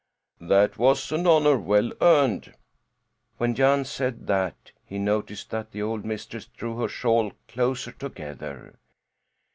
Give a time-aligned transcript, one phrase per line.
[0.41, 2.55] '""That was an honour well earned."
[3.37, 8.79] When Jan said that he noticed that the old mistress drew her shawl closer together.